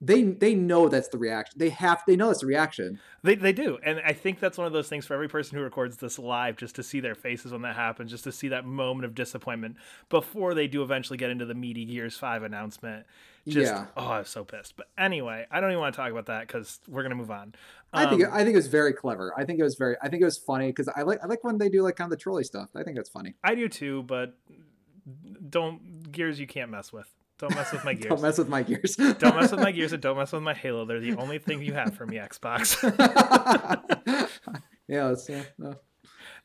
[0.00, 1.58] they they know that's the reaction.
[1.58, 3.00] They have they know that's the reaction.
[3.24, 3.78] They, they do.
[3.82, 6.56] And I think that's one of those things for every person who records this live,
[6.56, 9.74] just to see their faces when that happens, just to see that moment of disappointment
[10.08, 13.06] before they do eventually get into the meaty Gears 5 announcement.
[13.48, 13.86] Just, Yeah.
[13.96, 14.76] oh, I was so pissed.
[14.76, 17.32] But anyway, I don't even want to talk about that because we're going to move
[17.32, 17.56] on.
[17.92, 19.34] I think Um, I think it was very clever.
[19.36, 21.42] I think it was very I think it was funny because I like I like
[21.42, 22.68] when they do like kind of the trolley stuff.
[22.76, 23.34] I think that's funny.
[23.42, 24.36] I do too, but
[25.48, 25.80] don't,
[26.12, 27.12] Gears you can't mess with.
[27.38, 28.08] Don't mess with my Gears.
[28.08, 28.96] Don't mess with my gears.
[28.96, 30.84] Don't mess with my Gears and don't mess with my Halo.
[30.84, 32.82] They're the only thing you have for me, Xbox.
[34.88, 35.74] yeah, yeah, no.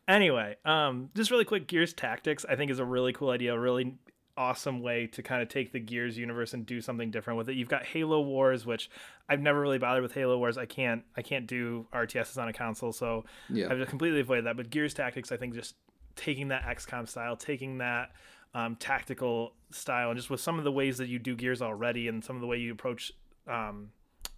[0.07, 3.59] anyway um just really quick gears tactics i think is a really cool idea a
[3.59, 3.95] really
[4.35, 7.55] awesome way to kind of take the gears universe and do something different with it
[7.55, 8.89] you've got halo wars which
[9.29, 12.53] i've never really bothered with halo wars i can't i can't do rtss on a
[12.53, 13.67] console so yeah.
[13.69, 15.75] i've just completely avoided that but gears tactics i think just
[16.17, 18.11] taking that xcom style taking that
[18.53, 22.07] um, tactical style and just with some of the ways that you do gears already
[22.07, 23.11] and some of the way you approach
[23.47, 23.89] um,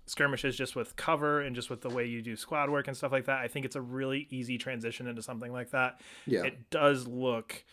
[0.05, 3.11] skirmishes just with cover and just with the way you do squad work and stuff
[3.11, 3.39] like that.
[3.39, 5.99] I think it's a really easy transition into something like that.
[6.25, 6.43] Yeah.
[6.43, 7.63] It does look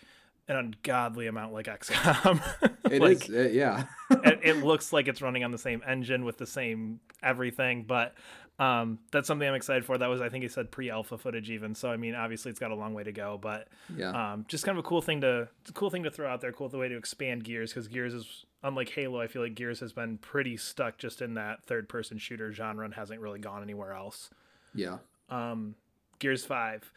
[0.49, 2.43] an ungodly amount like XCOM.
[2.91, 3.85] It like, is, it- yeah.
[4.11, 8.15] it, it looks like it's running on the same engine with the same everything, but
[8.59, 9.99] um, that's something I'm excited for.
[9.99, 11.75] That was, I think he said pre-alpha footage even.
[11.75, 14.33] So I mean, obviously it's got a long way to go, but yeah.
[14.33, 16.53] um, just kind of a cool thing to cool thing to throw out there.
[16.53, 19.21] Cool the way to expand Gears because Gears is unlike Halo.
[19.21, 22.95] I feel like Gears has been pretty stuck just in that third-person shooter genre and
[22.95, 24.31] hasn't really gone anywhere else.
[24.75, 24.99] yeah.
[25.29, 25.75] Um,
[26.19, 26.93] Gears Five,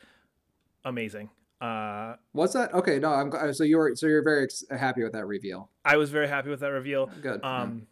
[0.83, 1.29] amazing.
[1.61, 2.73] Uh, What's that?
[2.73, 5.69] Okay, no, I'm so you're so you're very ex- happy with that reveal.
[5.85, 7.09] I was very happy with that reveal.
[7.21, 7.39] Good.
[7.41, 7.61] yeah.
[7.61, 7.87] Um,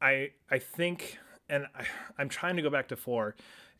[0.00, 1.18] I I think,
[1.50, 1.84] and I,
[2.18, 3.36] I'm trying to go back to four,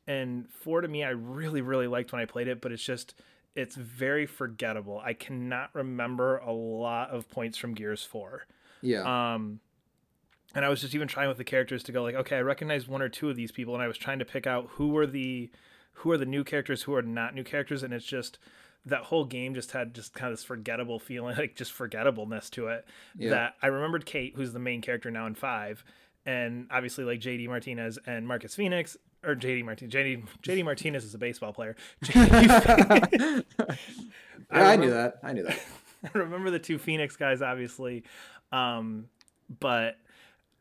[0.06, 3.14] and four to me, I really really liked when I played it, but it's just
[3.54, 5.00] it's very forgettable.
[5.04, 8.46] I cannot remember a lot of points from Gears Four.
[8.83, 9.35] yeah.
[9.35, 9.61] Um,
[10.54, 12.88] and I was just even trying with the characters to go like, okay, I recognize
[12.88, 15.06] one or two of these people, and I was trying to pick out who were
[15.06, 15.50] the
[15.94, 18.38] who are the new characters, who are not new characters, and it's just
[18.87, 22.68] that whole game just had just kind of this forgettable feeling, like just forgettableness to
[22.68, 22.87] it.
[23.16, 23.30] Yeah.
[23.30, 25.85] That I remembered Kate, who's the main character now in five,
[26.26, 28.96] and obviously like JD Martinez and Marcus Fenix.
[29.22, 29.92] Or JD Martinez.
[29.92, 31.76] JD, JD Martinez is a baseball player.
[32.04, 35.18] JD yeah, I, knew that.
[35.22, 35.59] I knew that.
[36.14, 38.04] I remember the two Phoenix guys, obviously,
[38.52, 39.09] um,
[39.61, 39.96] but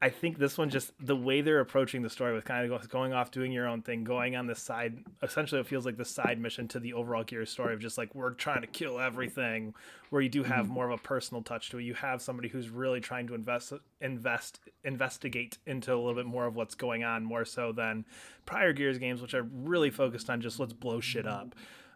[0.01, 3.11] I think this one just the way they're approaching the story with kind of going
[3.11, 5.03] off doing your own thing, going on the side.
[5.21, 8.15] Essentially, it feels like the side mission to the overall Gears story of just like
[8.15, 9.73] we're trying to kill everything.
[10.09, 10.73] Where you do have mm-hmm.
[10.73, 11.83] more of a personal touch to it.
[11.83, 16.45] You have somebody who's really trying to invest, invest, investigate into a little bit more
[16.45, 18.05] of what's going on, more so than
[18.45, 21.55] prior Gears games, which are really focused on just let's blow shit up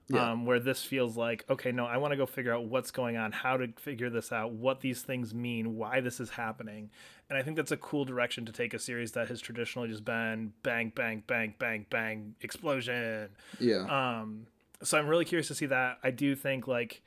[0.10, 0.32] Yeah.
[0.32, 3.16] um, where this feels like okay no i want to go figure out what's going
[3.16, 6.90] on how to figure this out what these things mean why this is happening
[7.30, 10.04] and i think that's a cool direction to take a series that has traditionally just
[10.04, 14.20] been bang bang bang bang bang explosion Yeah.
[14.20, 14.48] um,
[14.84, 17.02] so i'm really curious to see that i do think like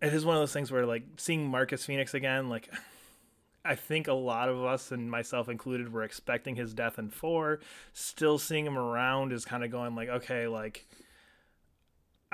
[0.00, 2.70] it is one of those things where like seeing marcus fenix again like
[3.66, 7.60] I think a lot of us, and myself included, were expecting his death in four.
[7.94, 10.86] Still seeing him around is kind of going like, okay, like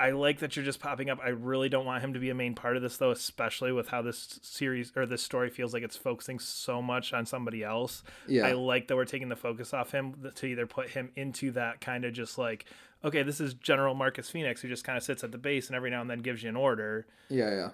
[0.01, 1.19] I like that you're just popping up.
[1.23, 3.87] I really don't want him to be a main part of this though, especially with
[3.87, 8.01] how this series or this story feels like it's focusing so much on somebody else.
[8.27, 8.47] yeah.
[8.47, 11.81] I like that we're taking the focus off him to either put him into that
[11.81, 12.65] kind of just like,
[13.03, 15.75] okay, this is General Marcus Fenix who just kind of sits at the base and
[15.75, 17.51] every now and then gives you an order, yeah.
[17.51, 17.69] Yeah.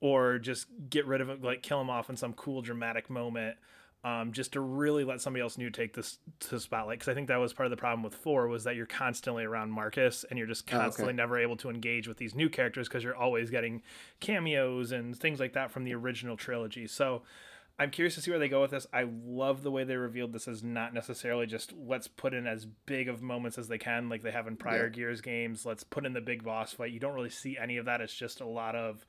[0.00, 3.56] or just get rid of him, like kill him off in some cool dramatic moment.
[4.04, 7.28] Um, just to really let somebody else new take this to spotlight because I think
[7.28, 10.36] that was part of the problem with four was that you're constantly around Marcus and
[10.36, 10.82] you're just Oh, okay.
[10.84, 13.80] constantly never able to engage with these new characters because you're always getting
[14.18, 16.88] cameos and things like that from the original trilogy.
[16.88, 17.22] So
[17.78, 18.88] I'm curious to see where they go with this.
[18.92, 22.66] I love the way they revealed this as not necessarily just let's put in as
[22.66, 24.90] big of moments as they can, like they have in prior Yeah.
[24.90, 25.64] Gears games.
[25.64, 26.90] Let's put in the big boss fight.
[26.90, 28.00] You don't really see any of that.
[28.00, 29.06] It's just a lot of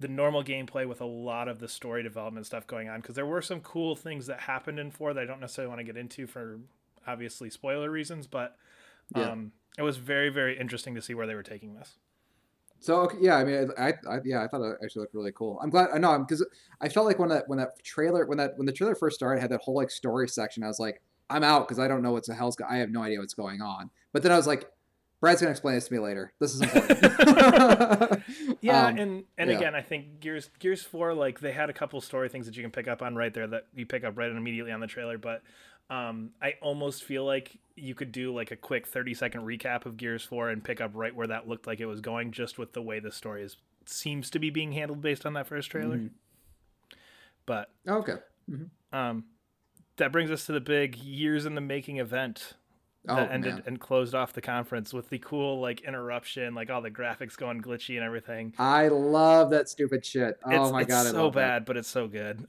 [0.00, 3.00] the normal gameplay with a lot of the story development stuff going on.
[3.00, 5.80] Because there were some cool things that happened in four that I don't necessarily want
[5.80, 6.60] to get into for
[7.06, 8.56] obviously spoiler reasons, but
[9.14, 9.30] Yeah.
[9.32, 11.98] um, it was very very interesting to see where they were taking this.
[12.80, 15.58] So okay, yeah, I mean, I, I yeah, I thought it actually looked really cool.
[15.62, 15.88] I'm glad.
[15.94, 16.44] I know because
[16.80, 19.40] I felt like when that when that trailer when that when the trailer first started
[19.40, 20.62] had that whole like story section.
[20.62, 22.56] I was like, I'm out because I don't know what the hell's.
[22.68, 23.90] I have no idea what's going on.
[24.12, 24.70] But then I was like,
[25.24, 26.34] Brad's gonna explain this to me later.
[26.38, 28.22] This is important.
[28.60, 29.56] Yeah, Um, and and yeah.
[29.56, 32.62] again, I think Gears Gears Four like they had a couple story things that you
[32.62, 35.16] can pick up on right there that you pick up right immediately on the trailer.
[35.16, 35.42] But
[35.88, 39.96] um, I almost feel like you could do like a quick thirty second recap of
[39.96, 42.74] Gears Four and pick up right where that looked like it was going, just with
[42.74, 43.56] the way the story is
[43.86, 45.96] seems to be being handled based on that first trailer.
[45.96, 46.10] Mhm.
[47.46, 48.16] But okay.
[48.92, 49.24] um,
[49.96, 52.54] that brings us to the big years in the making event
[53.06, 53.62] that Oh, ended man.
[53.66, 57.60] and closed off the conference with the cool like interruption, like all the graphics going
[57.60, 58.54] glitchy and everything.
[58.58, 60.38] I love that stupid shit.
[60.44, 61.34] Oh it's, my it's god, I so that.
[61.34, 62.44] bad, but it's so good.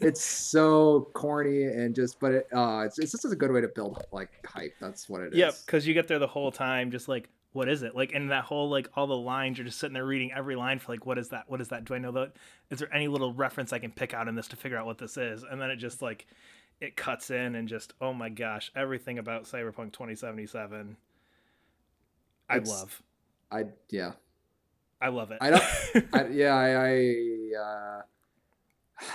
[0.00, 3.68] it's so corny and just, but it, uh, it's it's just a good way to
[3.68, 4.74] build like hype.
[4.80, 5.38] That's what it is.
[5.38, 7.96] yep, because you get there the whole time, just like, what is it?
[7.96, 10.78] Like, and that whole like all the lines, you're just sitting there reading every line
[10.78, 11.44] for like, what is that?
[11.48, 11.84] What is that?
[11.84, 12.32] Do I know that?
[12.70, 14.98] Is there any little reference I can pick out in this to figure out what
[14.98, 15.42] this is?
[15.42, 16.26] And then it just like,
[16.80, 20.96] it cuts in and just, oh my gosh, everything about Cyberpunk 2077.
[22.48, 23.02] I It's- love.
[23.50, 24.12] I yeah.
[25.00, 25.38] I love it.
[25.40, 25.62] I don't-
[26.14, 28.02] I, yeah, I, I uh,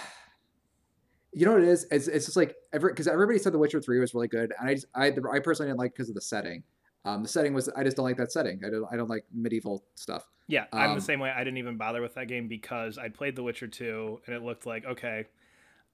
[1.33, 1.85] you know what it is?
[1.91, 4.69] It's, it's just like every because everybody said The Witcher Three was really good, and
[4.69, 6.63] I just I I personally didn't like because of the setting.
[7.03, 8.61] Um, the setting was I just don't like that setting.
[8.65, 10.25] I don't I don't like medieval stuff.
[10.47, 11.29] Yeah, I'm Um, the same way.
[11.31, 14.43] I didn't even bother with that game because I'd played The Witcher 2 and it
[14.43, 15.25] looked like okay,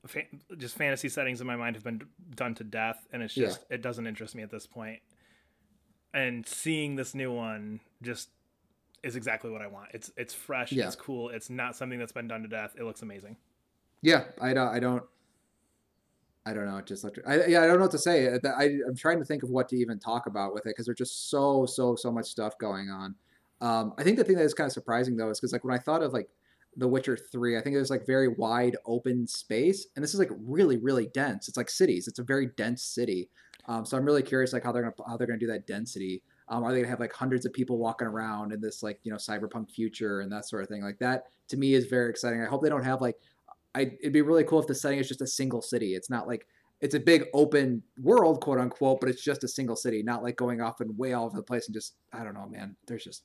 [0.07, 2.01] fa- just fantasy settings in my mind have been
[2.35, 3.47] done to death and it's Yeah.
[3.47, 5.01] just it doesn't interest me at this point.
[6.13, 8.29] And seeing this new one just
[9.03, 9.89] is exactly what I want.
[9.93, 10.87] It's it's fresh, Yeah.
[10.87, 12.73] it's cool, it's not something that's been done to death.
[12.77, 13.37] It looks amazing.
[14.01, 15.03] Yeah, I don't I don't
[16.45, 16.77] I don't know.
[16.77, 17.19] It just looked.
[17.27, 18.27] I, yeah, I don't know what to say.
[18.27, 20.87] I, I, I'm trying to think of what to even talk about with it because
[20.87, 23.15] there's just so so so much stuff going on.
[23.61, 25.75] Um, I think the thing that is kind of surprising though is because like when
[25.75, 26.27] I thought of like
[26.77, 30.31] The Witcher Three, I think was like very wide open space, and this is like
[30.31, 31.47] really really dense.
[31.47, 32.07] It's like cities.
[32.07, 33.29] It's a very dense city.
[33.65, 36.23] Um, so I'm really curious like how they're gonna how they're gonna do that density.
[36.47, 39.11] Um, are they gonna have like hundreds of people walking around in this like you
[39.11, 40.83] know cyberpunk future and that sort of thing?
[40.83, 42.41] Like that to me is very exciting.
[42.41, 43.17] I hope they don't have like
[43.75, 45.95] I it'd be really cool if the setting is just a single city.
[45.95, 46.47] It's not like
[46.81, 50.35] it's a big open world, quote unquote, but it's just a single city, not like
[50.35, 52.75] going off and way all over the place and just I don't know, man.
[52.87, 53.23] There's just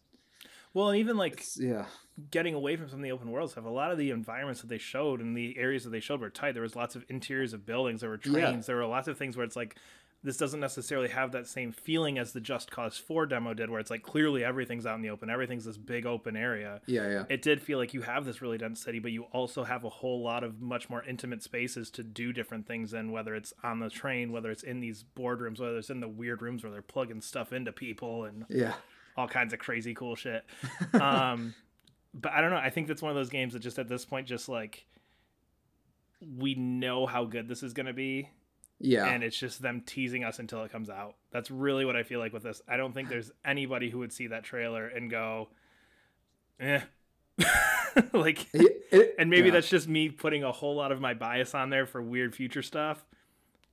[0.77, 1.87] Well, and even like it's, yeah,
[2.31, 4.67] getting away from some of the open world stuff, a lot of the environments that
[4.67, 6.53] they showed and the areas that they showed were tight.
[6.53, 8.61] There was lots of interiors of buildings, there were trains, Yeah.
[8.67, 9.77] there were lots of things where it's like
[10.23, 13.81] this doesn't necessarily have that same feeling as the Just Cause 4 demo did, where
[13.81, 16.83] it's like clearly everything's out in the open, everything's this big open area.
[16.85, 19.65] yeah, yeah, It did feel like you have this really dense city, but you also
[19.65, 23.35] have a whole lot of much more intimate spaces to do different things in, whether
[23.35, 26.63] it's on the train, whether it's in these boardrooms, whether it's in the weird rooms
[26.63, 28.75] where they're plugging stuff into people and yeah,
[29.17, 30.45] all kinds of crazy cool shit.
[30.95, 31.55] um,
[32.15, 32.57] but I don't know.
[32.57, 34.87] I think that's one of those games that just at this point, just like
[36.37, 38.31] we know how good this is going to be,
[38.81, 39.07] yeah.
[39.07, 41.15] and it's just them teasing us until it comes out.
[41.31, 42.63] That's really what I feel like with this.
[42.67, 45.49] I don't think there's anybody who would see that trailer and go,
[46.59, 46.81] eh.
[48.13, 49.55] like It- it- and maybe yeah.
[49.55, 52.63] that's just me putting a whole lot of my bias on there for weird future
[52.63, 53.05] stuff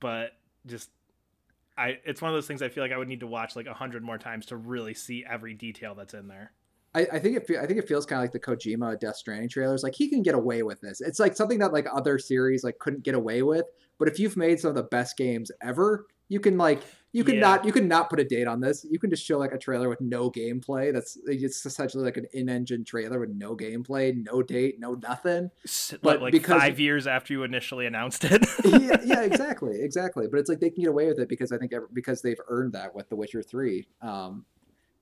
[0.00, 0.32] but
[0.66, 0.90] just
[1.76, 3.66] i it's one of those things i feel like i would need to watch like
[3.66, 6.52] a hundred more times to really see every detail that's in there
[6.94, 9.48] I, I think it I think it feels kind of like the Kojima Death Stranding
[9.48, 9.82] trailers.
[9.82, 11.00] Like he can get away with this.
[11.00, 13.66] It's like something that like other series like couldn't get away with.
[13.98, 16.82] But if you've made some of the best games ever, you can like
[17.14, 17.40] you could Yeah.
[17.40, 18.84] not you can not put a date on this.
[18.90, 20.92] You can just show like a trailer with no gameplay.
[20.92, 25.50] That's it's essentially like an in-engine trailer with no gameplay, no date, no nothing.
[26.02, 30.26] But like because- five years after you initially announced it yeah, yeah, exactly, exactly.
[30.30, 32.72] But it's like they can get away with it because I think because they've earned
[32.72, 33.86] that with The Witcher Three.
[34.02, 34.44] Um,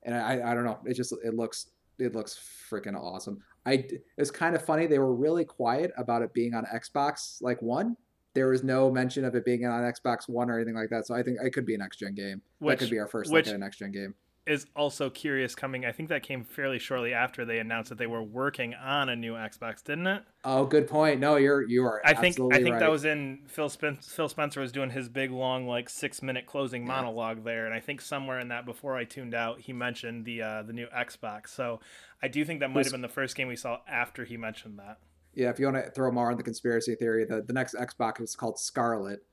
[0.03, 0.79] and I, I don't know.
[0.85, 3.41] It just it looks it looks freaking awesome.
[3.65, 4.85] I it's kind of funny.
[4.85, 7.97] They were really quiet about it being on Xbox like One.
[8.33, 11.05] There was no mention of it being on Xbox One or anything like that.
[11.05, 12.41] So I think it could be an next gen game.
[12.59, 14.15] Which- that could be our first which- look at a next gen game.
[14.45, 18.07] is also curious coming i think that came fairly shortly after they announced that they
[18.07, 21.21] were working on a new xbox didn't it Oh, good point.
[21.21, 22.01] No, you're you are.
[22.03, 22.79] I think I think right.
[22.81, 26.45] that was in Phil Spen- Phil Spencer was doing his big long like six minute
[26.45, 30.25] closing monologue there, and I think somewhere in that before I tuned out, he mentioned
[30.25, 31.47] the uh, the new Xbox.
[31.47, 31.79] So
[32.21, 34.77] I do think that might have been the first game we saw after he mentioned
[34.79, 34.97] that.
[35.35, 38.21] Yeah, if you want to throw more on the conspiracy theory, the, the next Xbox
[38.21, 39.23] is called Scarlett,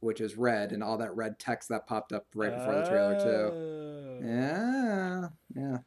[0.00, 3.20] which is red, and all that red text that popped up right before the trailer
[3.20, 3.54] too.
[3.54, 4.20] Oh.
[4.22, 5.78] Yeah, yeah.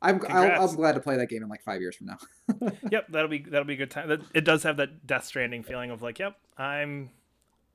[0.00, 0.70] I'm I'll, Congrats.
[0.72, 2.18] I'm glad to play that game in like five years from now.
[2.90, 4.24] Yep, that'll be that'll be a good time.
[4.34, 7.10] It does have that Death Stranding feeling of like, yep, I'm,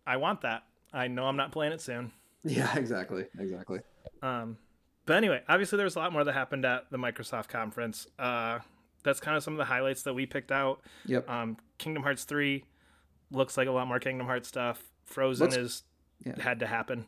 [0.06, 0.64] I want that.
[0.92, 2.12] I know I'm not playing it soon.
[2.44, 3.80] yeah, exactly, exactly.
[4.22, 4.58] Um,
[5.06, 8.08] but anyway, obviously there was a lot more that happened at the Microsoft conference.
[8.18, 8.60] Uh,
[9.04, 10.82] that's kind of some of the highlights that we picked out.
[11.06, 11.30] Yep.
[11.30, 12.64] Um, Kingdom Hearts three
[13.32, 14.82] looks like a lot more Kingdom Hearts stuff.
[15.06, 15.84] Frozen Looks- is
[16.26, 16.42] yeah.
[16.42, 17.06] had to happen.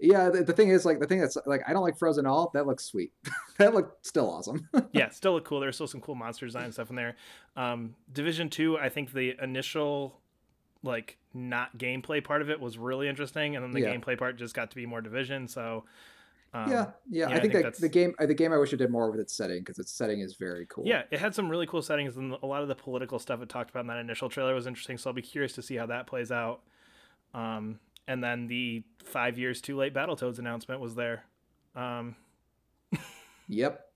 [0.00, 2.28] Yeah, the, the thing is, like, the thing that's like, I don't like Frozen at
[2.28, 2.52] all.
[2.54, 3.12] That looks sweet.
[3.58, 4.68] that looked still awesome.
[4.92, 5.58] yeah, still look cool.
[5.58, 7.16] There's still some cool monster design stuff in there.
[7.56, 10.20] Um, Division two, I think the initial
[10.84, 13.96] like not gameplay part of it was really interesting, and then the Yeah.
[13.96, 15.48] gameplay part just got to be more Division.
[15.48, 15.84] So
[16.54, 17.28] um, yeah, yeah.
[17.28, 19.20] yeah, I think, that the game, uh, the game, I wish it did more with
[19.20, 20.84] its setting because its setting is very cool.
[20.86, 23.48] Yeah, it had some really cool settings, and a lot of the political stuff it
[23.48, 24.96] talked about in that initial trailer was interesting.
[24.98, 26.62] So I'll be curious to see how that plays out.
[27.34, 31.24] Um, and then the five years too late Battletoads announcement was there.
[31.76, 32.16] Um,
[33.48, 33.87] Yep.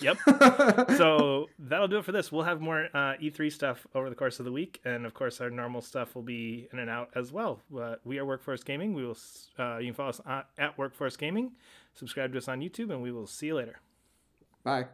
[0.00, 0.18] Yep.
[0.96, 2.30] so that'll do it for this.
[2.30, 5.40] We'll have more uh, E3 stuff over the course of the week, and of course,
[5.40, 7.60] our normal stuff will be in and out as well.
[7.76, 8.94] Uh, we are Workforce Gaming.
[8.94, 9.16] We will.
[9.58, 11.52] Uh, you can follow us at, at Workforce Gaming.
[11.94, 13.80] Subscribe to us on YouTube, and we will see you later.
[14.62, 14.86] Bye.